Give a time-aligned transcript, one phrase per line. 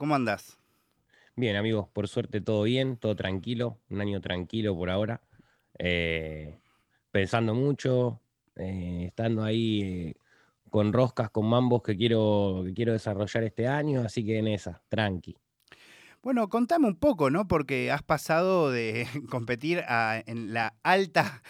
[0.00, 0.56] ¿Cómo andás?
[1.36, 5.20] Bien, amigos, por suerte todo bien, todo tranquilo, un año tranquilo por ahora.
[5.78, 6.58] Eh,
[7.10, 8.18] pensando mucho,
[8.56, 10.14] eh, estando ahí eh,
[10.70, 14.80] con roscas, con mambos que quiero, que quiero desarrollar este año, así que en esa,
[14.88, 15.36] tranqui.
[16.22, 17.46] Bueno, contame un poco, ¿no?
[17.46, 21.42] Porque has pasado de competir en la alta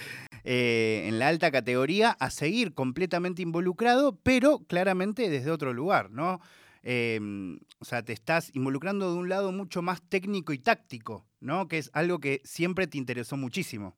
[0.42, 6.40] en la alta categoría a seguir completamente involucrado, pero claramente desde otro lugar, ¿no?
[6.82, 11.68] Em, o sea, te estás involucrando de un lado mucho más técnico y táctico, ¿no?
[11.68, 13.96] Que es algo que siempre te interesó muchísimo.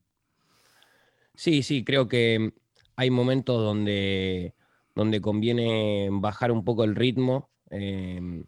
[1.34, 2.53] Sí, sí, creo que
[2.97, 4.55] hay momentos donde,
[4.95, 7.51] donde conviene bajar un poco el ritmo.
[7.70, 8.45] Em,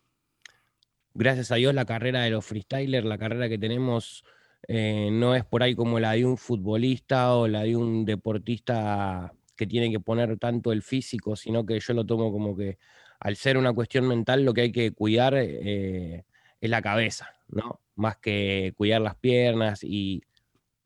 [1.14, 4.24] gracias a Dios la carrera de los freestylers, la carrera que tenemos,
[4.69, 9.32] eh, no es por ahí como la de un futbolista o la de un deportista
[9.56, 12.78] que tiene que poner tanto el físico, sino que yo lo tomo como que
[13.24, 16.27] al ser una cuestión mental, lo que hay que cuidar eh,
[16.60, 17.80] es la cabeza, ¿no?
[17.97, 20.22] Más que cuidar las piernas y,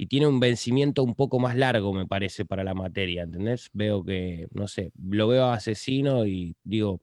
[0.09, 3.69] tiene un vencimiento un poco más largo, me parece, para la materia, ¿entendés?
[3.73, 7.01] Veo que, no sé, lo veo asesino y digo,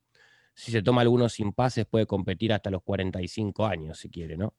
[0.54, 4.54] si se toma algunos impases puede competir hasta los 45 años, si quiere, ¿no?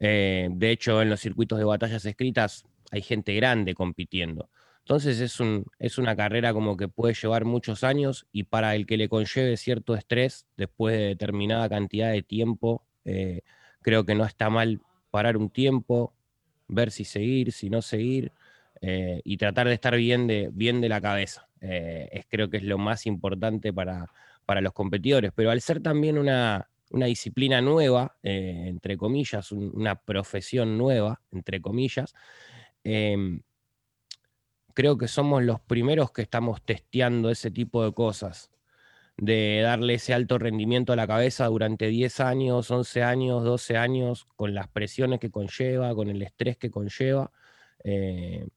[0.00, 4.50] Eh, de hecho, en los circuitos de batallas escritas hay gente grande compitiendo.
[4.90, 8.86] Entonces es, un, es una carrera como que puede llevar muchos años y para el
[8.86, 13.42] que le conlleve cierto estrés después de determinada cantidad de tiempo, eh,
[13.82, 14.80] creo que no está mal
[15.12, 16.12] parar un tiempo,
[16.66, 18.32] ver si seguir, si no seguir
[18.80, 21.46] eh, y tratar de estar bien de, bien de la cabeza.
[21.60, 24.10] Eh, es, creo que es lo más importante para,
[24.44, 30.76] para los competidores, pero al ser también una, una disciplina nueva, entre comillas, una profesión
[30.76, 32.12] nueva, entre comillas,
[32.82, 33.42] em,
[34.74, 38.50] creo que somos los primeros que estamos testeando ese tipo de cosas,
[39.16, 44.26] de darle ese alto rendimiento a la cabeza durante 10 años, 11 años, 12 años,
[44.36, 47.30] con las presiones que conlleva, con el estrés que conlleva.
[47.84, 48.48] Eh,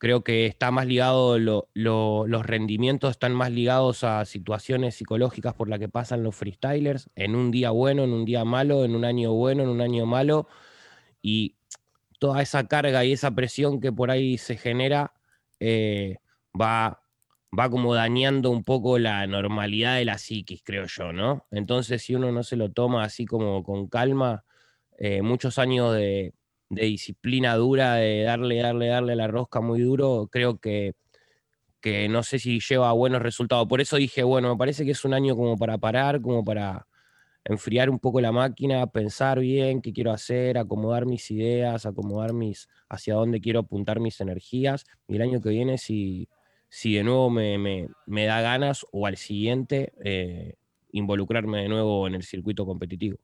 [0.00, 5.78] creo que está más ligado, los rendimientos están más ligados a situaciones psicológicas por las
[5.78, 9.32] que pasan los freestylers, en un día bueno, en un día malo, en un año
[9.34, 10.48] bueno, en un año malo,
[11.20, 11.56] y
[12.20, 15.12] toda esa carga y esa presión que por ahí se genera
[15.58, 16.18] eh,
[16.58, 17.02] va,
[17.58, 21.46] va como dañando un poco la normalidad de la psiquis, creo yo, ¿no?
[21.50, 24.44] Entonces, si uno no se lo toma así como con calma,
[24.98, 26.34] eh, muchos años de,
[26.68, 30.94] disciplina dura, de darle, darle, darle la rosca muy duro, creo que,
[31.80, 33.66] que no sé si lleva buenos resultados.
[33.66, 36.86] Por eso dije, bueno, me parece que es un año como para parar, como para
[37.44, 42.68] enfriar un poco la máquina, pensar bien qué quiero hacer, acomodar mis ideas, acomodar mis,
[42.88, 44.84] hacia dónde quiero apuntar mis energías.
[45.08, 46.28] Y el año que viene, si,
[46.68, 50.54] si de nuevo me, da ganas o al siguiente, eh,
[50.92, 53.18] involucrarme de nuevo en el circuito competitivo.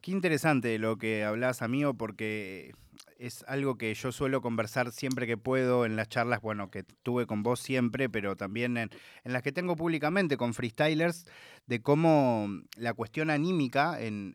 [0.00, 2.72] Qué interesante lo que hablas, amigo, porque
[3.20, 7.26] es algo que yo suelo conversar siempre que puedo en las charlas, bueno, que tuve
[7.26, 8.90] con vos siempre, pero también en,
[9.24, 11.26] las que tengo públicamente con freestylers,
[11.66, 14.34] de cómo la cuestión anímica en,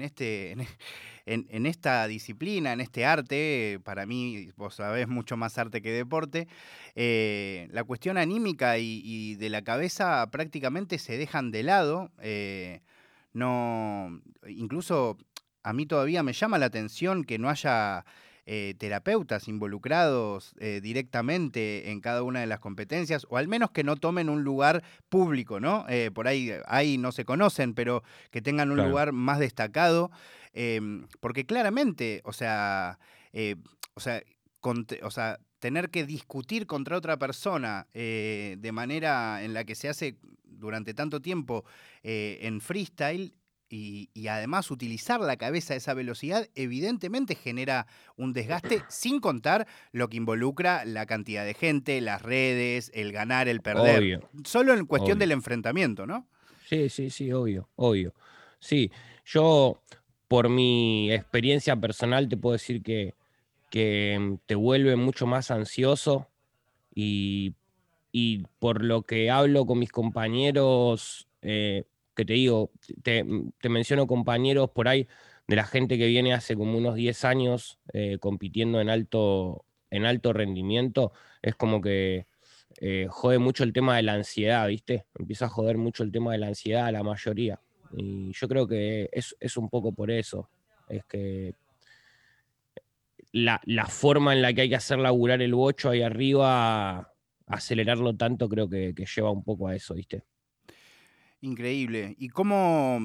[0.00, 0.52] este,
[1.26, 6.46] en, esta disciplina, en este arte, para mí, vos sabés, mucho más arte que deporte,
[6.94, 12.12] eh, la cuestión anímica y, de la cabeza prácticamente se dejan de lado.
[12.20, 12.80] Eh,
[13.32, 15.16] no, incluso
[15.62, 18.04] a mí todavía me llama la atención que no haya
[18.44, 23.84] eh, terapeutas involucrados eh, directamente en cada una de las competencias, o al menos que
[23.84, 25.86] no tomen un lugar público, ¿no?
[25.88, 28.02] Eh, por ahí, ahí no se conocen, pero
[28.32, 30.10] que tengan un lugar más destacado,
[30.54, 32.98] em, porque claramente, o sea,
[33.94, 34.20] o sea,
[35.02, 40.16] o sea, tener que discutir contra otra persona de manera en la que se hace
[40.44, 41.64] durante tanto tiempo
[42.02, 43.34] en freestyle
[43.74, 50.08] y, además utilizar la cabeza a esa velocidad evidentemente genera un desgaste sin contar lo
[50.08, 54.20] que involucra la cantidad de gente, las redes, el ganar, el perder.
[54.44, 56.26] Solo en cuestión del enfrentamiento, ¿no?
[56.68, 58.12] Sí, sí, sí, obvio, obvio.
[58.58, 58.90] Sí,
[59.24, 59.80] yo
[60.28, 63.14] por mi experiencia personal te puedo decir que,
[63.70, 66.28] que te vuelve mucho más ansioso
[66.94, 67.54] y,
[68.12, 72.70] y por lo que hablo con mis compañeros, eh, que te digo,
[73.02, 73.24] te,
[73.68, 75.08] menciono compañeros por ahí
[75.46, 80.06] de la gente que viene hace como unos 10 años eh, compitiendo en alto, en
[80.06, 81.12] alto rendimiento,
[81.42, 82.26] es como que
[82.80, 85.04] eh, jode mucho el tema de la ansiedad, ¿viste?
[85.18, 87.60] Empieza a joder mucho el tema de la ansiedad a la mayoría.
[87.94, 90.48] Y yo creo que es, un poco por eso.
[90.88, 91.54] Es que
[93.32, 97.12] la, forma en la que hay que hacer laburar el bocho ahí arriba,
[97.46, 100.22] acelerarlo tanto, creo que lleva un poco a eso, ¿viste?
[101.42, 102.14] Increíble.
[102.18, 103.00] ¿Y cómo,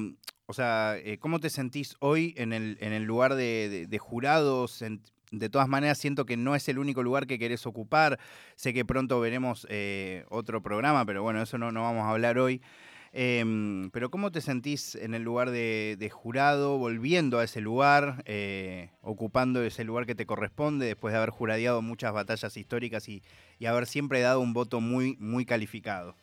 [0.46, 4.82] o sea, eh, ¿cómo te sentís hoy en el, en el lugar de, jurados?
[5.32, 8.20] de todas maneras, siento que no es el único lugar que querés ocupar.
[8.54, 12.38] Sé que pronto veremos eh, otro programa, pero bueno, eso no, no vamos a hablar
[12.38, 12.62] hoy.
[13.12, 18.90] Em, pero ¿cómo te sentís en el lugar de, jurado, volviendo a ese lugar, eh,
[19.00, 23.24] ocupando ese lugar que te corresponde después de haber juradeado muchas batallas históricas y,
[23.58, 26.14] y haber siempre dado un voto muy, muy calificado?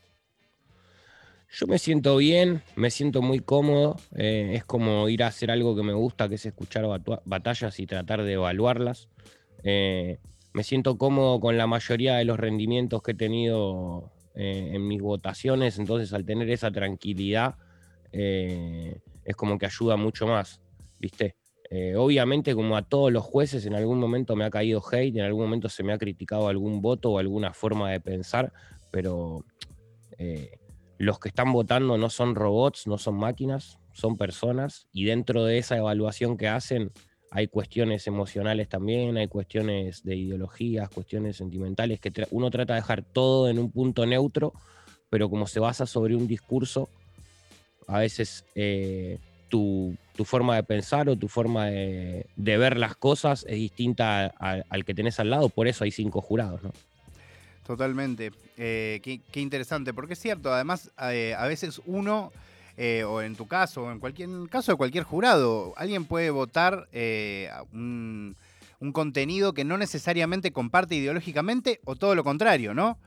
[1.52, 3.96] Yo me siento bien, me siento muy cómodo.
[4.16, 6.86] Eh, es como ir a hacer algo que me gusta, que es escuchar
[7.24, 9.08] batallas y tratar de evaluarlas.
[9.64, 10.20] Eh,
[10.54, 15.02] me siento cómodo con la mayoría de los rendimientos que he tenido eh, en mis
[15.02, 17.56] votaciones, entonces al tener esa tranquilidad
[18.12, 20.62] es como que ayuda mucho más,
[21.00, 21.36] ¿viste?
[21.98, 25.44] obviamente como a todos los jueces en algún momento me ha caído hate, en algún
[25.44, 28.54] momento se me ha criticado algún voto o alguna forma de pensar,
[28.92, 29.44] pero
[30.98, 35.58] los que están votando no son robots, no son máquinas, son personas y dentro de
[35.58, 36.92] esa evaluación que hacen
[37.32, 43.04] hay cuestiones emocionales también, hay cuestiones de ideologías, cuestiones sentimentales, que uno trata de dejar
[43.04, 44.54] todo en un punto neutro,
[45.10, 46.88] pero como se basa sobre un discurso,
[47.88, 49.20] a veces eh,
[49.50, 54.94] tu, forma de pensar o tu forma de, ver las cosas es distinta al que
[54.94, 56.72] tenés al lado, por eso hay cinco jurados, ¿no?
[57.66, 58.32] Totalmente.
[58.58, 62.32] Eh, qué, interesante, porque es cierto, además eh, a veces uno,
[62.78, 66.88] eh, o en tu caso, o en cualquier caso de cualquier jurado, alguien puede votar
[67.74, 68.36] un,
[68.94, 73.00] contenido que no necesariamente comparte ideológicamente o todo lo contrario, ¿no?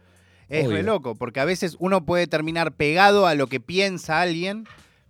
[0.48, 4.66] Es muy loco, porque a veces uno puede terminar pegado a lo que piensa alguien,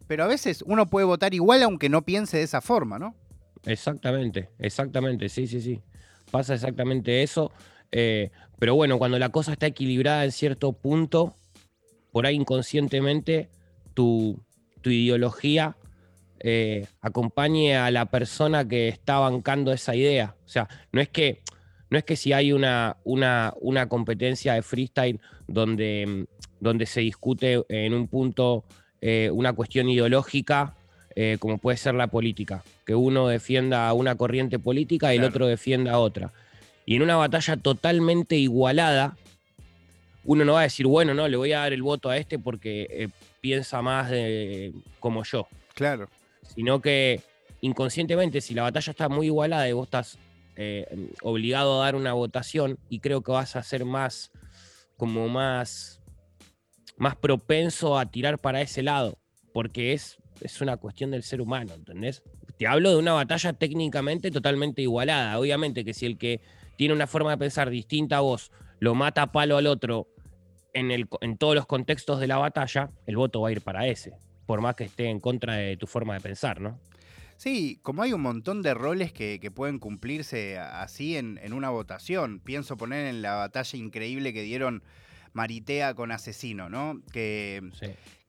[0.06, 3.15] pero a veces uno puede votar igual aunque no piense de esa forma, ¿no?
[3.65, 5.81] Exactamente, exactamente, sí, sí, sí.
[6.31, 7.51] Pasa exactamente eso.
[7.91, 11.34] Eh, pero bueno, cuando la cosa está equilibrada en cierto punto,
[12.10, 13.49] por ahí inconscientemente
[13.94, 14.40] tu,
[14.84, 15.76] ideología
[16.40, 20.34] eh, acompañe a la persona que está bancando esa idea.
[20.46, 21.43] O sea, no es que,
[21.90, 26.26] no es que si hay una, una, una competencia de freestyle donde,
[26.58, 28.64] donde se discute en un punto
[29.02, 30.75] eh, una cuestión ideológica,
[31.40, 35.99] como puede ser la política, que uno defienda una corriente política y el otro defienda
[35.99, 36.32] otra.
[36.88, 39.14] Y en una batalla totalmente igualada,
[40.25, 42.38] uno no va a decir, bueno, no, le voy a dar el voto a este
[42.38, 43.08] porque eh,
[43.43, 45.46] piensa más de, como yo.
[45.75, 46.08] Claro.
[46.40, 47.20] Sino que
[47.61, 50.19] inconscientemente, si la batalla está muy igualada y vos estás
[50.56, 54.31] eh, obligado a dar una votación, y creo que vas a ser más,
[54.96, 56.00] como más,
[56.96, 59.19] más propenso a tirar para ese lado,
[59.52, 62.23] porque es, es una cuestión del ser humano, ¿entendés?
[62.58, 65.38] Te hablo de una batalla técnicamente totalmente igualada.
[65.38, 66.41] Obviamente que si el que
[66.79, 70.07] tiene una forma de pensar distinta a vos, lo mata a palo al otro
[70.73, 73.89] en, el, en todos los contextos de la batalla, el voto va a ir para
[73.89, 74.13] ese,
[74.47, 76.79] por más que esté en contra de tu forma de pensar, ¿no?
[77.37, 82.39] Sí, como hay un montón de roles que, pueden cumplirse así en, una votación.
[82.39, 84.85] Pienso poner en la batalla increíble que dieron
[85.33, 87.01] Maritea con Asesino, ¿no?
[87.13, 87.61] Que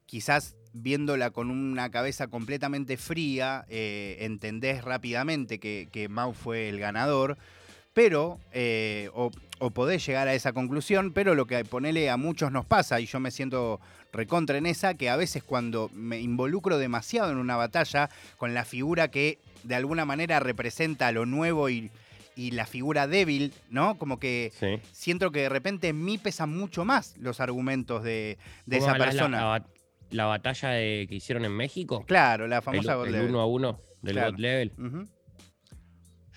[0.07, 6.79] quizás viéndola con una cabeza completamente fría, eh, entendés rápidamente que, que Mau fue el
[6.79, 7.37] ganador
[7.99, 9.29] pero, eh, o,
[9.71, 13.19] podés llegar a esa conclusión, pero lo que ponele a muchos nos pasa, y yo
[13.19, 13.81] me siento
[14.13, 18.63] recontra en esa, que a veces cuando me involucro demasiado en una batalla con la
[18.63, 21.91] figura que de alguna manera representa lo nuevo y,
[22.37, 23.97] la figura débil, ¿no?
[23.97, 24.53] Como que
[24.93, 28.37] siento que de repente en mí pesan mucho más los argumentos de,
[28.71, 29.61] esa persona.
[30.09, 32.05] La, batalla que hicieron en México?
[32.07, 34.71] Claro, la famosa el, el uno a uno del God Level.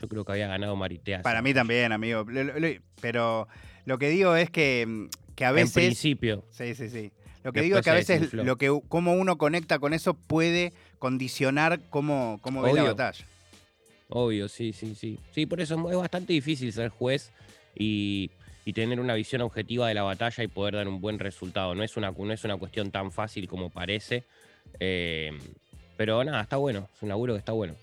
[0.03, 1.23] Yo creo que había ganado Maritea.
[1.23, 2.27] Para mí también, amigo.
[3.01, 3.47] Pero
[3.85, 5.77] lo que digo es que, que a veces.
[5.77, 6.45] En principio.
[6.51, 7.13] Sí, sí, sí.
[7.45, 10.73] Lo que digo es que a veces lo que cómo uno conecta con eso puede
[10.99, 13.25] condicionar cómo, cómo ve la batalla.
[14.09, 15.19] Obvio, sí, sí, sí.
[15.33, 17.33] Sí, por eso es bastante difícil ser juez
[17.75, 18.31] y,
[18.75, 21.75] tener una visión objetiva de la batalla y poder dar un buen resultado.
[21.75, 24.25] No es una, no es una cuestión tan fácil como parece.
[24.79, 25.33] Eh,
[25.97, 26.89] pero nada, está bueno.
[26.95, 27.75] Es un laburo que está bueno.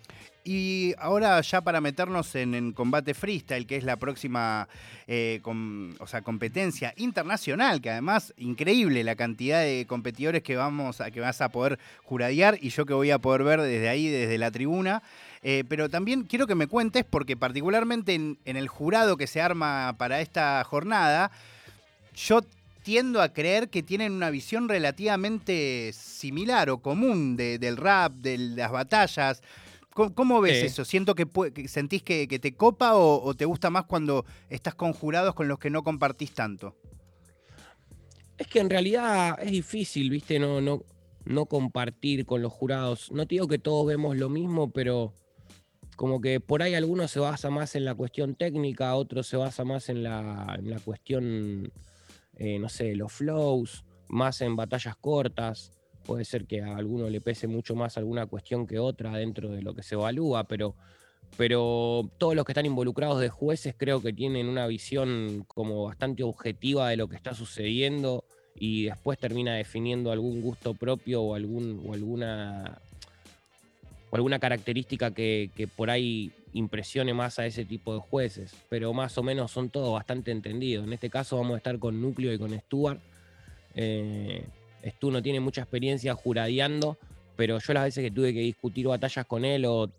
[0.43, 4.67] Y ahora ya para meternos en, combate freestyle, que es la próxima
[5.07, 11.11] eh, o sea, competencia internacional, que además increíble la cantidad de competidores que, vamos a,
[11.11, 14.37] que vas a poder juradear y yo que voy a poder ver desde ahí, desde
[14.37, 15.03] la tribuna.
[15.41, 19.95] Eh, pero también quiero que me cuentes, porque particularmente en, el jurado que se arma
[19.97, 21.31] para esta jornada,
[22.15, 22.41] yo
[22.83, 28.71] tiendo a creer que tienen una visión relativamente similar o común del rap, de las
[28.71, 29.41] batallas.
[29.93, 30.85] ¿Cómo, ves eso?
[30.85, 31.27] ¿Siento que,
[31.67, 35.83] sentís que, te copa o, te gusta más cuando estás conjurados con los que no
[35.83, 36.75] compartís tanto?
[38.37, 40.39] Es que en realidad es difícil, ¿viste?
[40.39, 40.83] No, no,
[41.25, 43.11] no compartir con los jurados.
[43.11, 45.13] No te digo que todos vemos lo mismo, pero
[45.95, 49.65] como que por ahí algunos se basa más en la cuestión técnica, otros se basa
[49.65, 51.73] más en la, en la cuestión,
[52.37, 55.73] eh, no sé, los flows, más en batallas cortas.
[56.09, 59.61] Puede ser que a alguno le pese mucho más alguna cuestión que otra dentro de
[59.61, 60.73] lo que se evalúa, pero,
[61.37, 66.23] pero todos los que están involucrados de jueces creo que tienen una visión como bastante
[66.23, 68.23] objetiva de lo que está sucediendo
[68.55, 72.79] y después termina definiendo algún gusto propio o, algún, o alguna
[74.09, 79.15] o alguna característica que, por ahí impresione más a ese tipo de jueces, pero más
[79.19, 80.87] o menos son todos bastante entendidos.
[80.87, 82.99] En este caso vamos a estar con Núcleo y con Stuart.
[83.75, 84.43] Eh,
[84.85, 86.97] Stu no tiene mucha experiencia juradeando,
[87.35, 89.89] pero yo las veces que tuve que discutir batallas con él o,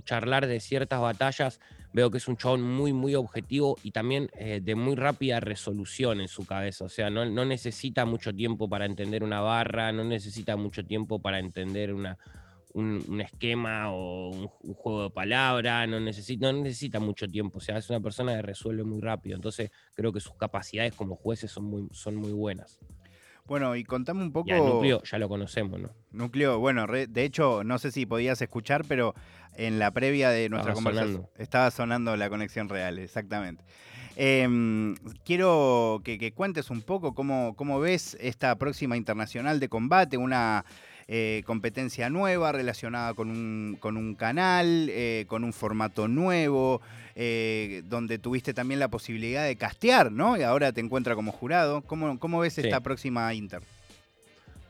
[0.00, 1.60] charlar de ciertas batallas,
[1.92, 6.20] veo que es un chabón muy, muy objetivo y también eh, de muy rápida resolución
[6.20, 6.86] en su cabeza.
[6.86, 11.38] O sea, no, necesita mucho tiempo para entender una barra, no necesita mucho tiempo para
[11.38, 12.18] entender una,
[12.72, 17.78] un, esquema o un, juego de palabras, no necesita, no necesita mucho tiempo, o sea,
[17.78, 21.64] es una persona que resuelve muy rápido, entonces creo que sus capacidades como jueces son
[21.64, 22.78] muy, son muy buenas.
[23.50, 24.48] Bueno, y contame un poco...
[24.48, 25.90] Y núcleo ya lo conocemos, ¿no?
[26.12, 29.12] Núcleo, bueno, de hecho, no sé si podías escuchar, pero
[29.56, 33.64] en la previa de nuestra conversación estaba sonando la conexión real, exactamente.
[34.14, 40.16] Em, quiero que, que, cuentes un poco cómo, cómo ves esta próxima internacional de combate,
[40.16, 40.64] una
[41.12, 46.80] eh, competencia nueva relacionada con un, con un canal, eh, con un formato nuevo,
[47.16, 50.36] eh, donde tuviste también la posibilidad de castear, ¿no?
[50.36, 51.80] Y ahora te encuentras como jurado.
[51.82, 53.60] ¿Cómo, cómo ves esta próxima Inter?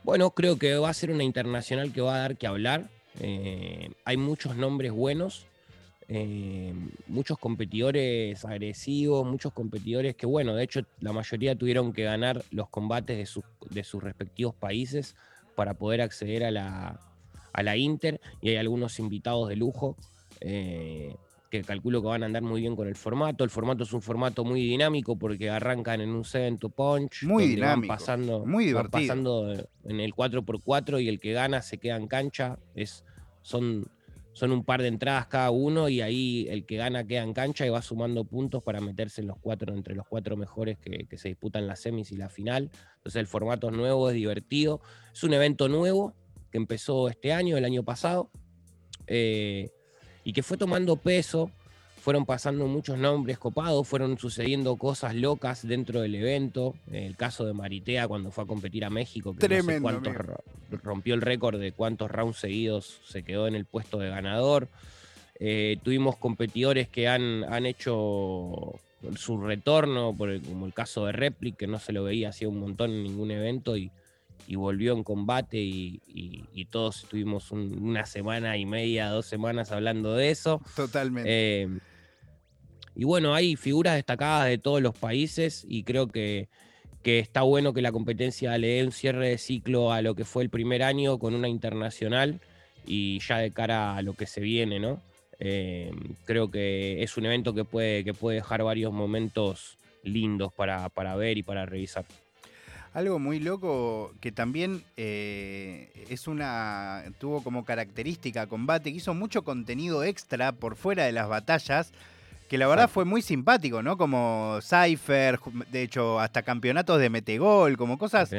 [0.03, 2.89] Bueno, creo que va a ser una internacional que va a dar que hablar.
[4.03, 5.45] hay muchos nombres buenos.
[7.05, 12.67] muchos competidores agresivos, muchos competidores que, bueno, de hecho la mayoría tuvieron que ganar los
[12.67, 15.15] combates de, sus, de sus respectivos países
[15.61, 16.99] para poder acceder a la,
[17.53, 19.95] a la Inter y hay algunos invitados de lujo
[20.39, 21.15] eh,
[21.51, 23.43] que calculo que van a andar muy bien con el formato.
[23.43, 27.25] El formato es un formato muy dinámico porque arrancan en un 7 to punch.
[27.25, 27.89] Muy dinámico.
[27.89, 28.89] Van pasando, muy divertido.
[28.89, 29.53] pasando
[29.83, 32.57] en el 4x4 y el que gana se queda en cancha.
[32.73, 33.05] Es,
[33.43, 33.85] son
[34.33, 37.65] son un par de entradas cada uno y ahí el que gana queda en cancha
[37.65, 41.29] y va sumando puntos para meterse en los cuatro, entre los cuatro mejores que, se
[41.29, 42.71] disputan las semis y la final.
[42.97, 44.81] Entonces el formato es nuevo, es divertido.
[45.13, 46.13] Es un evento nuevo
[46.49, 48.29] que empezó este año, el año pasado,
[49.07, 49.71] eh,
[50.23, 51.51] y que fue tomando peso
[52.01, 56.73] fueron pasando muchos nombres copados, fueron sucediendo cosas locas dentro del evento.
[56.91, 60.01] El caso de Maritea cuando fue a competir a México, que Tremendo,
[60.83, 64.67] rompió el récord de cuántos rounds seguidos se quedó en el puesto de ganador.
[65.39, 68.79] Eh, tuvimos competidores que han, han hecho
[69.15, 72.59] su retorno, por como el caso de Replic, que no se lo veía hacía un
[72.59, 73.91] montón en ningún evento y,
[74.55, 80.61] volvió en combate y, todos estuvimos una semana y media, dos semanas hablando de eso.
[80.75, 81.29] Totalmente.
[81.29, 81.69] Eh,
[82.95, 86.49] y bueno, hay figuras destacadas de todos los países y creo que,
[87.03, 90.43] está bueno que la competencia le dé un cierre de ciclo a lo que fue
[90.43, 92.39] el primer año con una internacional
[92.85, 95.01] y ya de cara a lo que se viene, ¿no?
[95.39, 95.91] Eh,
[96.25, 101.37] creo que es un evento que puede, que puede dejar varios momentos lindos para, ver
[101.37, 102.05] y para revisar.
[102.93, 107.05] Algo muy loco que también eh, es una.
[107.19, 111.93] tuvo como característica combate, que hizo mucho contenido extra por fuera de las batallas
[112.51, 113.95] que la verdad fue muy simpático, ¿no?
[113.95, 115.39] Como Cypher,
[115.71, 118.29] de hecho, hasta campeonatos de metegol, como cosas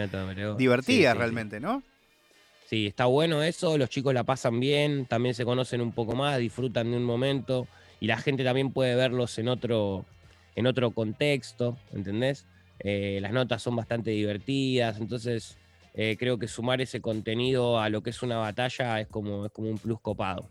[0.59, 1.83] divertidas realmente, ¿no?
[2.67, 6.37] Sí, está bueno eso, los chicos la pasan bien, también se conocen un poco más,
[6.37, 7.67] disfrutan de un momento
[8.01, 10.05] y la gente también puede verlos en otro,
[10.57, 12.45] en otro contexto, ¿entendés?
[12.81, 15.57] Eh, las notas son bastante divertidas, entonces
[15.95, 19.53] eh, creo que sumar ese contenido a lo que es una batalla es como, es
[19.53, 20.47] como un plus copado.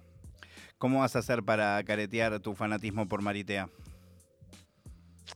[0.82, 3.70] ¿Cómo vas a hacer para caretear tu fanatismo por Maritea?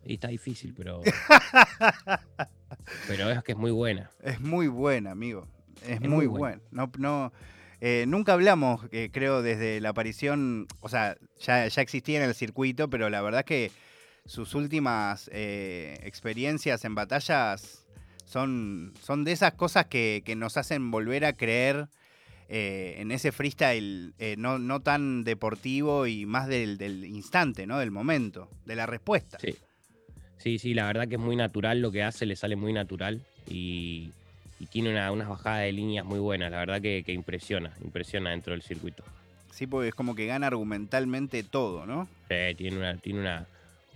[0.03, 1.03] Y está difícil, pero.
[3.07, 4.09] pero es que es muy buena.
[4.23, 5.47] Es muy buena, amigo.
[5.87, 6.59] Es, muy, buena.
[6.71, 7.31] No, no,
[7.79, 10.65] eh, nunca hablamos, eh, creo, desde la aparición.
[10.79, 13.71] O sea, ya, ya, existía en el circuito, pero la verdad es que
[14.25, 17.85] sus últimas eh, experiencias en batallas
[18.25, 21.87] son, son de esas cosas que, que nos hacen volver a creer
[22.47, 27.79] eh, en ese freestyle eh, no, no, tan deportivo y más del, instante, ¿no?
[27.79, 29.39] Del momento, de la respuesta.
[29.39, 29.55] Sí.
[30.37, 33.21] Sí, sí, la verdad que es muy natural lo que hace, le sale muy natural
[33.49, 34.11] y,
[34.69, 38.61] tiene una, unas bajadas de líneas muy buenas, la verdad que, impresiona, impresiona dentro del
[38.61, 39.03] circuito.
[39.51, 42.07] Sí, porque es como que gana argumentalmente todo, ¿no?
[42.27, 43.47] tiene una, tiene una,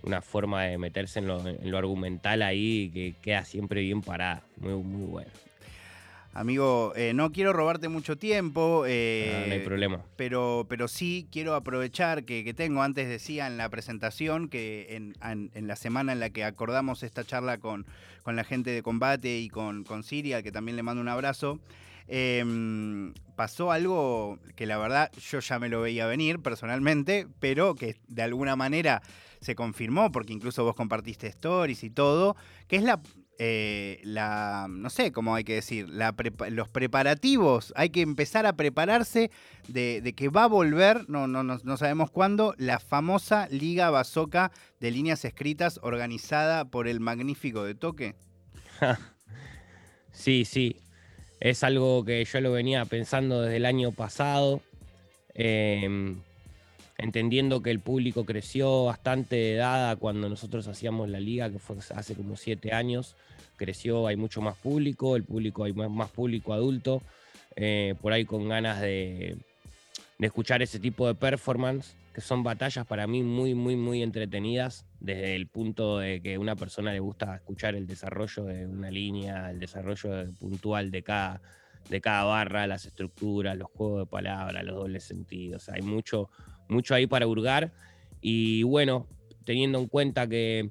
[0.02, 4.42] una forma de meterse en lo, en lo, argumental ahí que queda siempre bien parada,
[4.58, 5.30] muy, muy bueno.
[6.32, 8.84] Amigo, eh, no quiero robarte mucho tiempo.
[8.84, 10.00] Ah, no hay eh, problema.
[10.16, 15.14] Pero, pero sí quiero aprovechar que, que tengo, antes decía en la presentación, que en,
[15.22, 17.84] en- en la semana en la que acordamos esta charla con,
[18.22, 21.58] con la gente de combate y con, con Siria, que también le mando un abrazo,
[22.06, 27.96] em, pasó algo que la verdad yo ya me lo veía venir personalmente, pero que
[28.08, 29.02] de alguna manera
[29.40, 32.36] se confirmó, porque incluso vos compartiste stories y todo,
[32.68, 33.00] que es la,
[33.42, 39.30] eh, la no sé cómo hay que decir, los preparativos, hay que empezar a prepararse
[39.66, 43.88] de, de que va a volver, no, no, no, no sabemos cuándo, la famosa Liga
[43.88, 48.14] Basoca de líneas escritas organizada por el magnífico de Toque.
[50.12, 50.76] Sí, sí.
[51.38, 54.60] Es algo que yo lo venía pensando desde el año pasado,
[55.32, 56.20] em,
[56.98, 61.76] entendiendo que el público creció bastante de edad cuando nosotros hacíamos la liga, que fue
[61.94, 63.16] hace como siete años.
[63.60, 67.02] Creció, hay mucho más público, el público, hay más, más público adulto,
[67.56, 69.36] eh, por ahí con ganas de,
[70.18, 74.86] de escuchar ese tipo de performance, que son batallas para mí muy, muy, muy entretenidas,
[74.98, 78.90] desde el punto de que a una persona le gusta escuchar el desarrollo de una
[78.90, 81.42] línea, el desarrollo de- puntual de cada,
[81.90, 85.68] de cada barra, las estructuras, los juegos de palabras, los dobles sentidos.
[85.68, 86.30] Hay mucho,
[86.66, 87.72] mucho ahí para hurgar.
[88.22, 89.06] Y bueno,
[89.44, 90.70] teniendo en cuenta que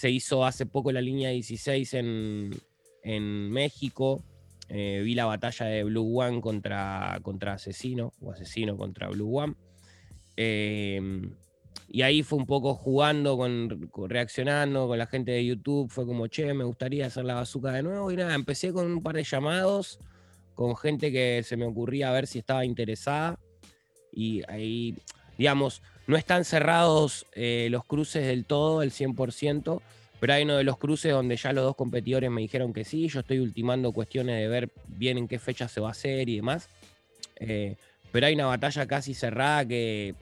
[0.00, 2.50] se hizo hace poco la línea 16 en,
[3.02, 4.24] en México,
[4.70, 9.56] eh, vi la batalla de Blue One contra, contra Asesino, o Asesino contra Blue One.
[10.38, 11.20] Eh,
[11.86, 15.90] y ahí fue un poco jugando, con, reaccionando con la gente de YouTube.
[15.90, 18.10] Fue como, che, me gustaría hacer la bazooka de nuevo.
[18.10, 19.98] Y nada, empecé con un par de llamados,
[20.54, 23.38] con gente que se me ocurría a ver si estaba interesada.
[24.10, 24.96] Y ahí,
[25.40, 29.80] digamos, no están cerrados eh, los cruces del todo, el 100%,
[30.20, 33.08] pero hay uno de los cruces donde ya los dos competidores me dijeron que sí.
[33.08, 36.36] Yo estoy ultimando cuestiones de ver bien en qué fecha se va a hacer y
[36.36, 36.68] demás.
[37.36, 37.76] Eh,
[38.12, 40.14] pero hay una batalla casi cerrada que,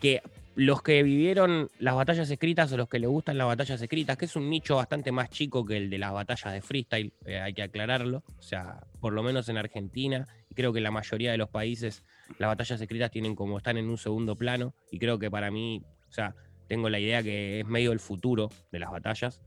[0.00, 0.20] que
[0.56, 4.24] los que vivieron las batallas escritas o los que les gustan las batallas escritas, que
[4.24, 7.52] es un nicho bastante más chico que el de las batallas de freestyle, eh, hay
[7.52, 8.24] que aclararlo.
[8.38, 11.50] O sea, por lo menos en Argentina, y creo que en la mayoría de los
[11.50, 12.02] países
[12.38, 15.82] las batallas escritas tienen como están en un segundo plano, y creo que para mí,
[16.08, 16.34] o sea,
[16.68, 19.40] tengo la idea que es medio el futuro de las batallas.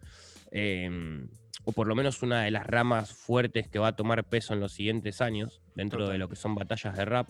[0.51, 1.27] eh,
[1.65, 4.59] o por lo menos una de las ramas fuertes que va a tomar peso en
[4.59, 7.27] los siguientes años, dentro de lo que son batallas de rap.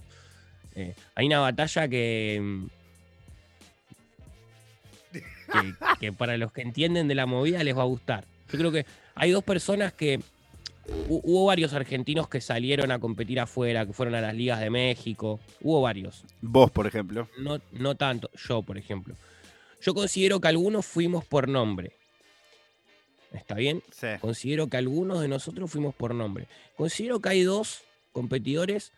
[0.75, 2.78] Eh, hay una batalla que, mm,
[5.11, 8.25] que, que para los que entienden de la movida les va a gustar.
[8.51, 10.19] Yo creo que hay dos personas que.
[11.07, 14.69] hu- Hubo varios argentinos que salieron a competir afuera, que fueron a las ligas de
[14.69, 15.39] México.
[15.61, 16.23] Hubo varios.
[16.41, 17.27] Vos, por ejemplo.
[17.37, 18.29] No, no tanto.
[18.47, 19.15] Yo, por ejemplo.
[19.81, 21.91] Yo considero que algunos fuimos por nombre.
[23.31, 23.83] ¿Está bien?
[23.91, 24.07] Sí.
[24.19, 26.47] Considero que algunos de nosotros fuimos por nombre.
[26.75, 28.91] Considero que hay dos competidores,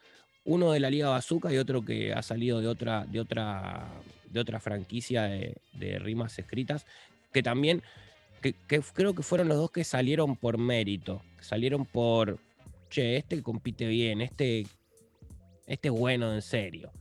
[0.46, 3.90] uno de la Liga Bazooka y otro que ha salido de otra, de otra,
[4.32, 6.86] de otra franquicia de, de rimas escritas,
[7.34, 7.82] que también,
[8.42, 12.40] que, que creo que fueron los dos que salieron por mérito, que salieron por,
[12.90, 14.66] che, este compite bien, este,
[15.68, 16.92] este es bueno en serio.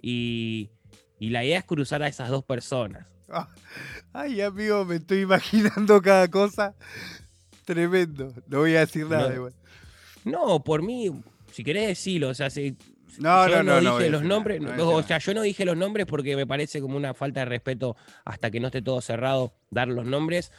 [0.00, 0.70] Y,
[1.18, 3.06] y la idea es cruzar a esas dos personas.
[4.12, 6.74] Ay, amigo, me estoy imaginando cada cosa.
[7.64, 8.34] Tremendo.
[8.46, 9.34] No voy a decir nada No.
[9.34, 9.54] igual.
[10.24, 11.10] No, por mí,
[11.52, 12.76] si querés decirlo, o sea, si,
[13.18, 13.98] No, yo no, no, no.
[13.98, 16.96] dije los nombres, no o sea, yo no dije los nombres porque me parece como
[16.96, 20.50] una falta de respeto hasta que no esté todo cerrado dar los nombres,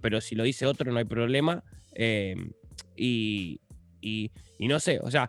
[0.00, 1.62] pero si lo dice otro no hay problema.
[1.94, 2.34] eh,
[2.96, 3.60] y,
[4.00, 5.28] y- y no sé, o sea,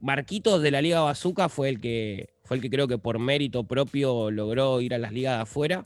[0.00, 3.64] Marquitos de la Liga Bazooka fue el que fue el que creo que por mérito
[3.64, 5.84] propio logró ir a las ligas de afuera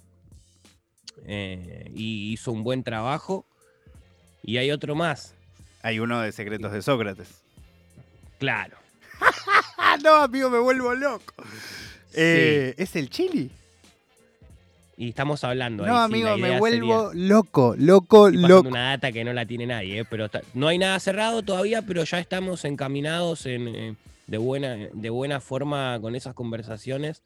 [1.24, 3.46] eh, y hizo un buen trabajo.
[4.42, 5.35] Y hay otro más.
[5.83, 7.42] Hay uno de Secretos de Sócrates.
[8.38, 8.77] claro.
[10.05, 11.35] No, amigo, me vuelvo loco.
[12.15, 13.51] Eh, ¿Es el chili?
[14.97, 15.87] Y estamos hablando.
[15.87, 18.69] No, ahí, sí, la amigo, me vuelvo loco, loco, loco.
[18.69, 20.05] una data que no la tiene nadie, ¿eh?
[20.09, 23.95] pero está- no hay nada cerrado todavía, pero ya estamos encaminados en, eh,
[24.27, 27.23] de, buena, de buena forma con esas conversaciones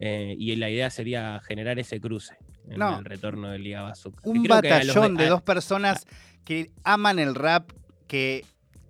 [0.00, 2.34] eh, y la idea sería generar ese cruce
[2.68, 2.98] en No.
[2.98, 4.20] el retorno de Liga Bazooka.
[4.24, 6.06] Un batallón de a- dos personas
[6.44, 7.70] que aman el rap,
[8.08, 8.44] que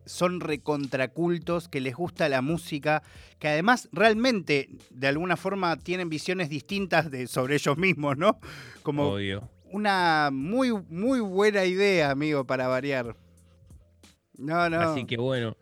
[0.07, 3.03] son recontracultos, que les gusta la música,
[3.39, 8.39] que además realmente de alguna forma tienen visiones distintas de, sobre ellos mismos, ¿no?
[8.83, 9.49] Como Obvio.
[9.71, 13.17] una muy, muy buena idea, amigo, para variar.
[14.37, 14.81] No, no.
[14.81, 15.57] Así que bueno,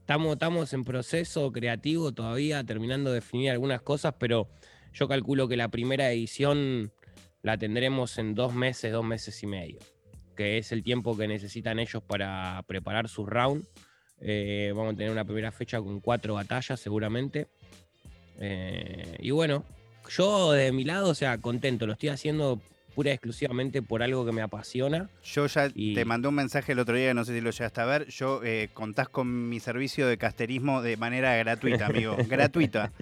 [0.00, 4.48] estamos, estamos en proceso creativo todavía, terminando de definir algunas cosas, pero
[4.92, 6.92] yo calculo que la primera edición
[7.42, 9.80] la tendremos en dos meses, dos meses y medio,
[10.34, 13.64] que es el tiempo que necesitan ellos para preparar su round.
[14.20, 17.48] Eh, vamos a tener una primera fecha con cuatro batallas seguramente.
[19.20, 19.64] y bueno,
[20.08, 22.60] yo de mi lado, o sea, contento, lo estoy haciendo
[22.94, 25.08] pura y exclusivamente por algo que me apasiona.
[25.22, 27.84] Yo ya te mandé un mensaje el otro día, no sé si lo llegaste a
[27.84, 28.08] ver.
[28.08, 32.16] Yo eh, contás con mi servicio de casterismo de manera gratuita, amigo.
[32.28, 32.92] gratuita.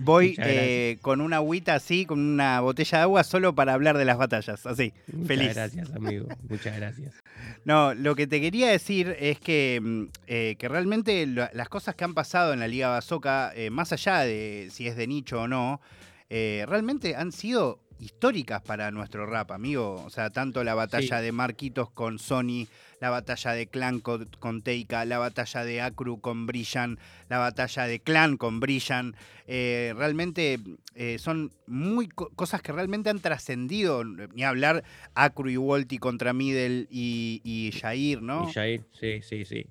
[0.00, 4.04] Voy eh, con una agüita así, con una botella de agua, solo para hablar de
[4.04, 4.64] las batallas.
[4.66, 5.54] Así, Muchas feliz.
[5.54, 6.28] gracias, amigo.
[6.48, 7.14] Muchas gracias.
[7.64, 12.02] No, lo que te quería decir es que, mm, eh, que realmente las cosas que
[12.02, 15.80] han pasado en la Liga Basoca, más allá de si es de nicho o no,
[16.28, 20.02] realmente han sido históricas para nuestro rap, amigo.
[20.04, 22.66] O sea, tanto la batalla de Marquitos con Sony,
[23.00, 28.00] la batalla de Clan con, Teika, la batalla de Acru con Brillan, la batalla de
[28.00, 29.14] Clan con Brillan.
[29.46, 30.58] Eh, realmente
[30.96, 34.02] eh, son muy cosas que realmente han trascendido.
[34.04, 34.82] Ni hablar
[35.14, 38.48] Acru y Wolti contra Middle y, y Jair, ¿no?
[38.48, 39.66] Y Jair, sí, sí, sí.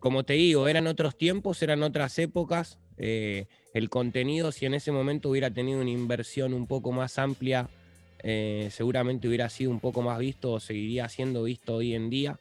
[0.00, 2.78] Como te digo, eran otros tiempos, eran otras épocas.
[2.98, 7.68] Eh, el contenido, si en ese momento hubiera tenido una inversión un poco más amplia,
[8.22, 12.38] eh, seguramente hubiera sido un poco más visto o seguiría siendo visto hoy en día.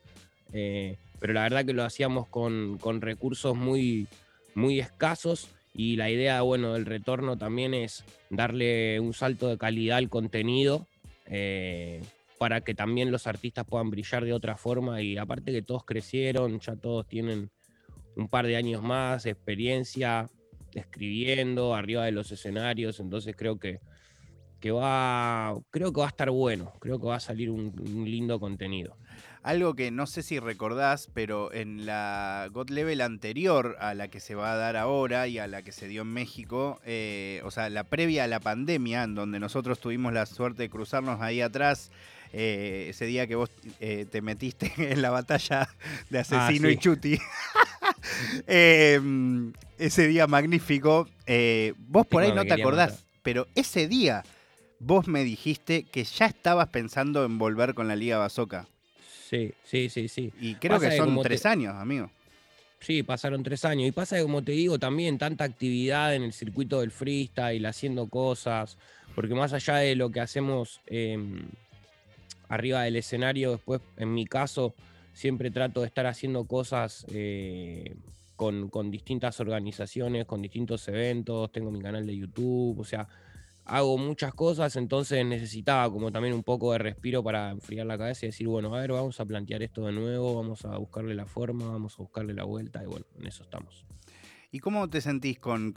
[0.54, 4.08] Eh, pero la verdad que lo hacíamos con, recursos muy,
[4.54, 9.98] muy escasos y la idea, bueno, del retorno también es darle un salto de calidad
[9.98, 10.86] al contenido
[11.26, 12.04] eh,
[12.38, 16.60] para que también los artistas puedan brillar de otra forma y aparte que todos crecieron,
[16.60, 17.50] ya todos tienen
[18.16, 20.30] un par de años más, experiencia,
[20.80, 23.80] escribiendo arriba de los escenarios, entonces creo que,
[24.60, 27.74] que va, creo que va a estar bueno, creo que va a salir un,
[28.06, 28.98] lindo contenido.
[29.42, 34.22] Algo que no sé si recordás, pero en la God Level anterior a la que
[34.22, 37.52] se va a dar ahora y a la que se dio en México, eh, o
[37.52, 41.42] sea, la previa a la pandemia, en donde nosotros tuvimos la suerte de cruzarnos ahí
[41.42, 41.92] atrás,
[42.32, 45.70] eh, ese día que vos eh, te metiste en la batalla
[46.10, 47.20] de ah, Asesino y Chuti.
[48.48, 51.08] Em, ese día magnífico.
[51.26, 54.24] Eh, vos por ahí no te acordás, pero ese día
[54.80, 58.68] vos me dijiste que ya estabas pensando en volver con la Liga Basoca.
[59.30, 60.32] Sí, sí, sí, sí.
[60.40, 62.10] Y creo que son tres años, amigo.
[62.80, 63.88] Sí, pasaron tres años.
[63.88, 68.08] Y pasa que, como te digo, también tanta actividad en el circuito del freestyle, haciendo
[68.08, 68.78] cosas,
[69.16, 71.46] porque más allá de lo que hacemos em,
[72.50, 74.76] arriba del escenario, después, en mi caso,
[75.14, 77.96] siempre trato de estar haciendo cosas eh,
[78.36, 83.08] con, distintas organizaciones, con distintos eventos, tengo mi canal de YouTube, o sea,
[83.66, 88.26] hago muchas cosas, entonces necesitaba como también un poco de respiro para enfriar la cabeza
[88.26, 91.26] y decir, bueno, a ver, vamos a plantear esto de nuevo, vamos a buscarle la
[91.26, 93.86] forma, vamos a buscarle la vuelta y bueno, en eso estamos.
[94.56, 95.74] ¿Y cómo te sentís con,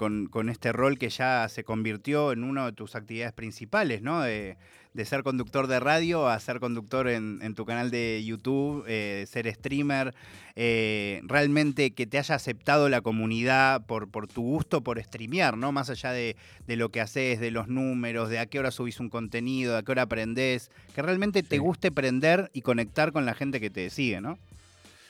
[0.50, 4.20] este rol que ya se convirtió en una de tus actividades principales, ¿no?
[4.20, 4.58] De,
[5.06, 10.14] ser conductor de radio a ser conductor en, tu canal de YouTube, eh, ser streamer,
[10.56, 15.72] eh, realmente que te haya aceptado la comunidad por, por tu gusto por streamear, ¿no?
[15.72, 16.36] Más allá de,
[16.66, 19.82] lo que haces, de los números, de a qué hora subís un contenido, de a
[19.84, 23.88] qué hora aprendés, que realmente te guste aprender y conectar con la gente que te
[23.88, 24.38] sigue, ¿no?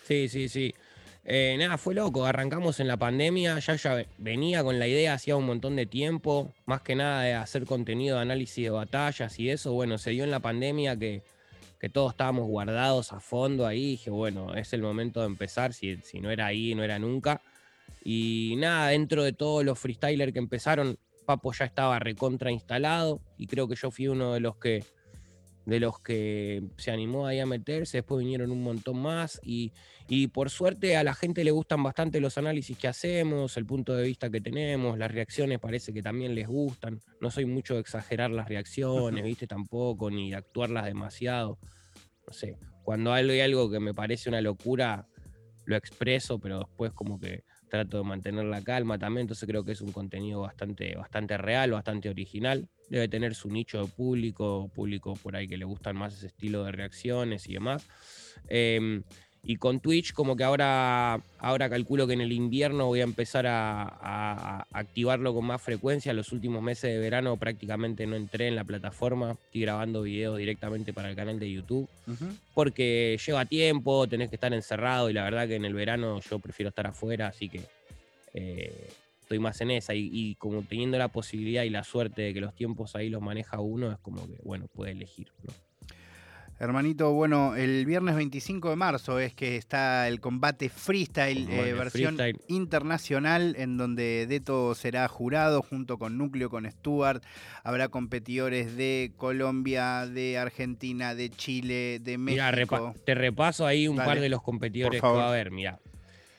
[0.05, 0.73] Sí, sí, sí.
[1.29, 2.25] Eh, nada, fue loco.
[2.25, 6.55] Arrancamos en la pandemia, ya ya venía con la idea hacía un montón de tiempo,
[6.67, 9.73] más que nada de hacer contenido de análisis de batallas y eso.
[9.73, 11.25] Bueno, se dio en la pandemia que,
[11.81, 13.91] que todos estábamos guardados a fondo ahí.
[13.91, 15.73] Dije, bueno, es el momento de empezar.
[15.73, 17.41] Si, si no era ahí, no era nunca.
[18.05, 23.49] Y nada, dentro de todos los freestylers que empezaron, Papo ya estaba recontra instalado y
[23.49, 24.85] creo que yo fui uno de los que
[25.67, 29.73] de los que se animó ahí a meterse, después vinieron un montón más y,
[30.33, 34.05] por suerte a la gente le gustan bastante los análisis que hacemos, el punto de
[34.05, 38.31] vista que tenemos, las reacciones parece que también les gustan, no soy mucho de exagerar
[38.31, 41.59] las reacciones, viste tampoco, ni de actuarlas demasiado,
[42.27, 45.09] no sé, cuando hay algo que me parece una locura,
[45.65, 49.73] lo expreso, pero después como que trato de mantener la calma también, entonces creo que
[49.73, 52.69] es un contenido bastante, bastante real, bastante original.
[52.89, 56.65] Debe tener su nicho de público, público por ahí que le gustan más ese estilo
[56.65, 57.87] de reacciones y demás.
[58.49, 59.03] Em,
[59.49, 63.47] y con Twitch, como que ahora, ahora calculo que en el invierno voy a empezar
[63.47, 66.13] a, activarlo con más frecuencia.
[66.13, 69.37] Los últimos meses de verano prácticamente no entré en la plataforma.
[69.47, 71.89] Estoy grabando videos directamente para el canal de YouTube.
[72.55, 76.41] Porque lleva tiempo, tenés que estar encerrado y la verdad que en el verano yo
[76.41, 77.61] prefiero estar afuera, así que
[78.35, 78.89] eh,
[79.23, 79.95] estoy más en esa.
[79.95, 83.23] Y, y, como teniendo la posibilidad y la suerte de que los tiempos ahí los
[83.23, 85.29] maneja uno, es como que, bueno, puede elegir.
[85.45, 85.66] ¿no?
[86.59, 92.17] Hermanito, bueno, el viernes 25 de marzo es que está el combate freestyle, eh, versión
[92.49, 97.23] internacional, en donde Deto será jurado junto con Núcleo, con Stuart.
[97.63, 102.95] Habrá competidores de Colombia, de Argentina, de Chile, de México.
[103.05, 105.51] te repaso ahí un par de los competidores que va a haber.
[105.51, 105.79] Mira,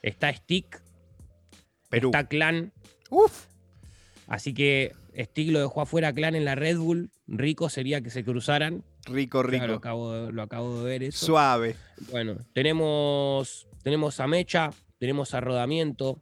[0.01, 0.81] está Stick,
[1.89, 2.07] Perú.
[2.09, 2.73] está Clan.
[3.11, 3.45] Uf.
[4.25, 7.11] Así que Stick lo dejó afuera Clan en la Red Bull.
[7.27, 8.83] Rico sería que se cruzaran.
[9.07, 9.57] Rico, rico.
[9.59, 11.25] Claro, lo, acabo de, lo acabo de ver eso.
[11.25, 11.75] Suave.
[12.11, 16.21] Bueno, tenemos, tenemos a Mecha, tenemos a Rodamiento,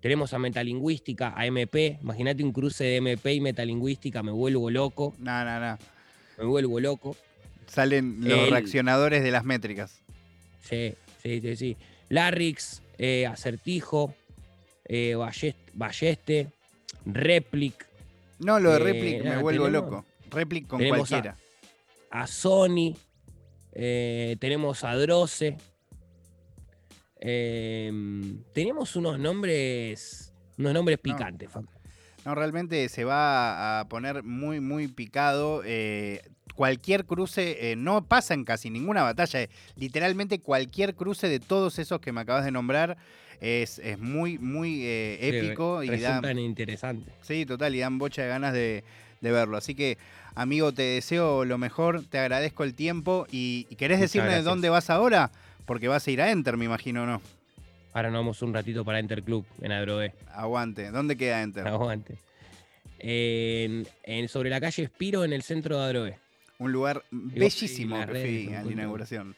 [0.00, 1.98] tenemos a Metalingüística, a MP.
[2.02, 5.14] Imagínate un cruce de MP y Metalingüística, me vuelvo loco.
[5.18, 5.78] No, no, no.
[6.38, 7.16] Me vuelvo loco.
[7.66, 10.00] Salen los El- reaccionadores de las métricas.
[10.60, 11.76] Sí, sí, sí, sí.
[12.08, 14.14] Larrix, eh, Acertijo,
[14.84, 16.48] eh, Ballest- Balleste,
[17.06, 17.86] Replic,
[18.40, 20.04] No, lo de Eh, Replic me nada, vuelvo tenemos- loco.
[20.30, 21.36] Replic con tenemos a- cualquiera.
[22.14, 22.94] A Sony,
[23.72, 25.56] eh, tenemos a Droce.
[27.20, 27.90] eh,
[28.52, 31.68] tenemos unos nombres, unos nombres picantes, Facu.
[32.24, 35.62] No, realmente se va a poner muy, muy picado.
[35.64, 36.22] eh,
[36.54, 39.42] cualquier cruce, eh, no pasa en casi ninguna batalla.
[39.42, 42.96] eh, literalmente cualquier cruce de todos esos que me acabas de nombrar
[43.40, 47.12] es, es muy, muy eh, Sí, épico y resultan interesantes.
[47.22, 48.84] sí, total, y dan bocha de ganas de,
[49.20, 49.56] de verlo.
[49.56, 49.98] Así que,
[50.34, 54.44] amigo, te deseo lo mejor, te agradezco el tiempo y, y ¿querés Muchas decirme gracias.
[54.44, 55.30] dónde vas ahora?
[55.66, 57.20] Porque vas a ir a Enter, me imagino, ¿no?
[57.92, 60.12] Ahora nos vamos un ratito para Enter Club en Adroé.
[60.32, 60.90] Aguante.
[60.90, 61.66] ¿Dónde queda Enter?
[61.68, 62.18] Aguante.
[62.98, 66.18] En, en- sobre la calle Espiro, en el centro de Adroé.
[66.58, 69.36] Un lugar bellísimo que fui a la inauguración.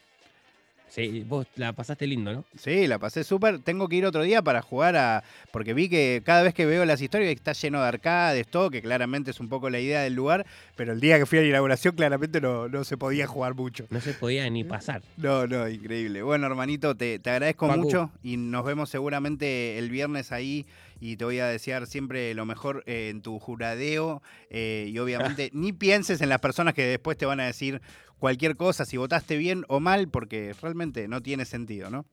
[0.89, 2.45] Sí, vos la pasaste lindo, ¿no?
[2.57, 3.59] Sí, la pasé súper.
[3.59, 5.23] Tengo que ir otro día para jugar a.
[5.51, 8.81] Porque vi que cada vez que veo las historias está lleno de arcades, todo, que
[8.81, 10.45] claramente es un poco la idea del lugar.
[10.75, 13.85] Pero el día que fui a la inauguración, claramente no, no se podía jugar mucho.
[13.89, 15.01] No se podía ni pasar.
[15.17, 16.21] No, no, increíble.
[16.21, 17.79] Bueno, hermanito, te, te agradezco Facu.
[17.81, 20.65] mucho y nos vemos seguramente el viernes ahí.
[20.99, 24.21] Y te voy a desear siempre lo mejor eh, en tu juradeo.
[24.49, 27.81] eh, y obviamente ni pienses en las personas que después te van a decir
[28.19, 32.05] cualquier cosa, si votaste bien o mal, porque realmente no tiene sentido, ¿no?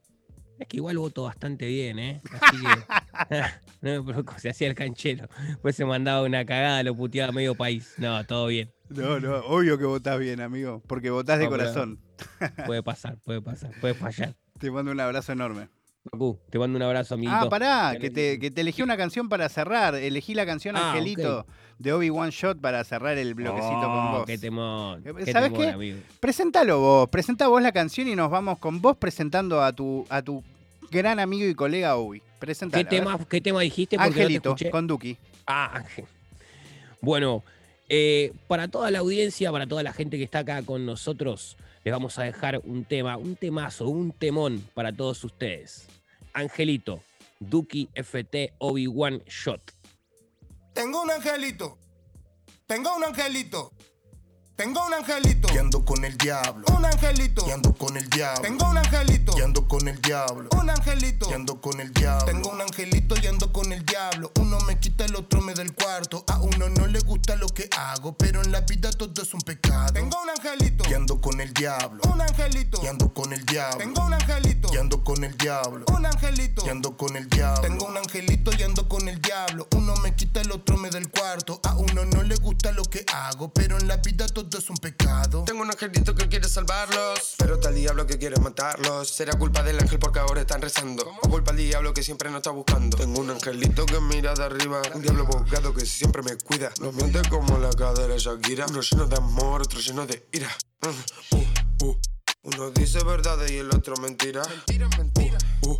[0.58, 2.22] Es que igual voto bastante bien, ¿eh?
[2.32, 3.40] Así que.
[3.80, 5.28] no me preocupo, se hacía el canchero.
[5.62, 7.94] Pues se mandaba una cagada, lo puteaba medio país.
[7.98, 8.70] No, todo bien.
[8.88, 12.00] No, no, obvio que votás bien, amigo, porque votás de No, corazón.
[12.66, 14.36] Puede pasar, puede pasar, puede fallar.
[14.60, 15.68] Te mando un abrazo enorme.
[16.10, 17.36] Facu, te mando un abrazo, amiguito.
[17.46, 19.94] Ah, pará, que te, que te elegí una canción para cerrar.
[19.94, 21.46] Elegí la canción Ah, Angelito
[21.78, 24.26] de Obi-Wan Shot para cerrar el bloquecito con Oh, vos.
[24.26, 25.02] Qué temón.
[25.04, 25.72] Eh, qué ¿sabés temón, qué?
[25.72, 25.98] amigo.
[26.20, 30.20] Presentalo vos, presenta vos la canción y nos vamos con vos presentando a tu, a
[30.20, 30.44] tu
[30.90, 32.20] gran amigo y colega Obi.
[32.38, 32.84] Presentalo.
[32.84, 33.96] ¿Qué tema, ¿Qué tema dijiste?
[33.96, 35.16] Porque no te Angelito, con Duki.
[35.46, 36.04] Ah, Ángel.
[37.00, 37.42] Bueno,
[37.88, 41.92] eh, para toda la audiencia, para toda la gente que está acá con nosotros, les
[41.92, 45.86] vamos a dejar un tema, un temazo, un temón para todos ustedes.
[46.34, 47.00] Angelito,
[47.40, 49.72] Duki FT Obi-Wan Shot.
[50.72, 51.78] Tengo un angelito.
[52.66, 53.72] Tengo un angelito.
[54.56, 55.48] Tengo un angelito.
[55.52, 56.64] Y ando con el diablo.
[56.76, 57.44] Un angelito.
[57.48, 58.42] Y ando con el diablo.
[58.42, 59.34] Tengo un angelito.
[59.36, 60.48] Y ando con el diablo.
[60.56, 61.28] Un angelito.
[61.28, 62.24] Y ando con el diablo.
[62.26, 64.30] Tengo un angelito y ando con el diablo.
[64.38, 66.24] Uno me quita, el otro me da el cuarto.
[66.28, 69.40] A uno no le gusta lo que hago, pero en la vida todo es un
[69.40, 69.92] pecado.
[69.92, 70.88] Tengo un angelito.
[70.88, 72.00] Y ando con el diablo.
[72.12, 72.80] Un angelito.
[72.80, 73.78] Y ando con el diablo.
[73.78, 74.72] Tengo un angelito.
[74.72, 75.84] Y ando con el diablo.
[75.88, 76.64] Un angelito.
[76.64, 77.60] Y ando con el diablo.
[77.60, 79.66] Tengo un angelito y ando con el diablo.
[79.74, 81.58] Uno me quita, el otro me da el cuarto.
[81.64, 84.76] A uno no le gusta lo que hago, pero en la vida todo es un
[84.76, 85.44] pecado.
[85.44, 89.08] Tengo un angelito que quiere salvarlos, pero está el diablo que quiere matarlos.
[89.08, 92.38] Será culpa del ángel porque ahora están rezando, o culpa del diablo que siempre nos
[92.38, 92.96] está buscando.
[92.96, 96.70] Tengo un angelito que mira de arriba, un diablo abogado que siempre me cuida.
[96.80, 100.50] No miente como la cadera Shakira, uno lleno de amor, otro lleno de ira.
[100.82, 102.00] Mm, uh, uh.
[102.42, 104.42] Uno dice verdades y el otro mentira.
[104.46, 105.38] Mentira, mentira.
[105.62, 105.78] Uh.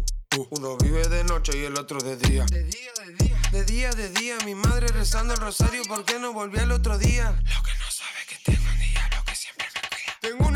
[0.51, 2.45] Uno vive de noche y el otro de día.
[2.47, 3.41] De día, de día.
[3.53, 4.37] De día, de día.
[4.45, 7.31] Mi madre rezando el rosario, ¿por qué no volví al otro día?
[7.31, 7.91] Lo que no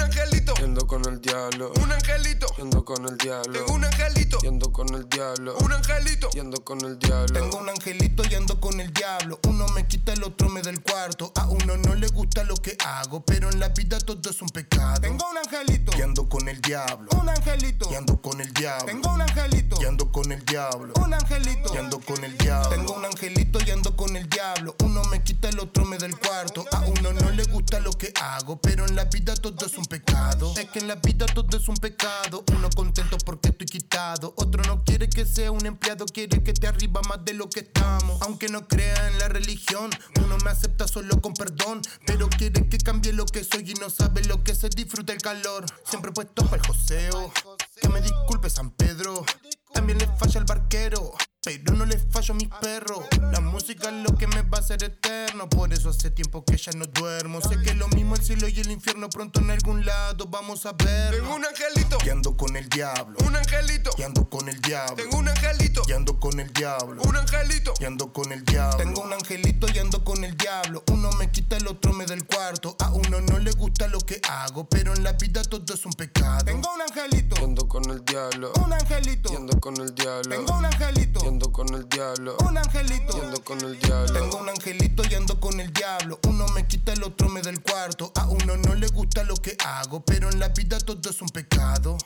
[0.09, 0.48] angelito.
[0.89, 1.73] Yendo con el diablo.
[1.83, 2.47] Un angelito.
[2.57, 3.53] Yendo con el diablo.
[3.53, 4.39] Tengo un angelito.
[4.41, 5.59] Yendo con el diablo.
[5.59, 6.31] Un angelito.
[6.31, 7.41] Yendo con el diablo.
[7.41, 9.39] Tengo un angelito y ando con el diablo.
[9.47, 11.31] Uno me quita, el otro me da el cuarto.
[11.37, 14.49] A uno no le gusta lo que hago, pero en la vida todo es un
[14.49, 15.03] pecado.
[15.03, 15.93] Tengo un angelito.
[15.99, 17.11] Y ando con el diablo.
[17.21, 17.89] Un angelito.
[17.93, 18.87] Y ando con el diablo.
[18.87, 19.77] Tengo un angelito.
[19.83, 20.95] Y ando con el diablo.
[21.05, 21.75] Un angelito.
[21.75, 22.71] Y ando con el diablo.
[22.71, 24.75] Tengo un angelito y ando con el diablo.
[24.83, 26.65] Uno me quita, el otro me da el cuarto.
[26.73, 29.85] A uno no le gusta lo que hago, pero en la vida todo es un
[29.85, 30.55] pecado.
[30.57, 32.45] Es que en la vida todo es un pecado.
[32.57, 34.33] Uno contento porque estoy quitado.
[34.37, 37.61] Otro no quiere que sea un empleado, quiere que te arriba más de lo que
[37.61, 38.21] estamos.
[38.23, 39.91] Aunque no crea en la religión,
[40.25, 41.83] uno me acepta solo con perdón.
[42.07, 45.21] Pero quiere que cambie lo que soy y no sabe lo que se disfruta el
[45.21, 45.67] calor.
[45.85, 47.33] Siempre puesto para el joseo.
[47.81, 49.25] Que me disculpe San Pedro.
[49.79, 51.15] También le falla al barquero.
[51.45, 53.05] Pero no le fallo a mis perros.
[53.33, 55.49] La música es lo que me va a hacer eterno.
[55.49, 57.41] Por eso hace tiempo que ya no duermo.
[57.41, 60.73] Sé que lo mismo el cielo y el infierno pronto en algún lado vamos a
[60.73, 61.15] ver.
[61.15, 61.99] Tengo un angelito.
[62.05, 63.17] Y ando con el diablo.
[63.25, 63.93] Un angelito.
[63.97, 64.97] Y ando con el diablo.
[64.97, 65.83] Tengo un angelito.
[65.87, 67.03] Y ando con el diablo.
[67.03, 67.75] Un angelito.
[67.79, 68.77] Y ando con el diablo.
[68.77, 70.83] Tengo un angelito y ando con el diablo.
[70.91, 72.77] Uno me quita, el otro me da el cuarto.
[72.81, 75.93] A uno no le gusta lo que hago, pero en la vida todo es un
[75.93, 76.45] pecado.
[76.45, 77.37] Tengo un angelito.
[77.41, 78.53] Y ando con el diablo.
[78.63, 79.33] Un angelito.
[79.33, 81.21] Y ando con tengo un angelito.
[81.23, 82.37] Y ando con el diablo.
[82.49, 83.19] Un angelito.
[83.19, 84.13] Y con el diablo.
[84.13, 86.19] Tengo un angelito y ando con el diablo.
[86.27, 88.11] Uno me quita, el otro me da el cuarto.
[88.17, 91.29] A uno no le gusta lo que hago, pero en la vida todo es un
[91.29, 91.99] pecado.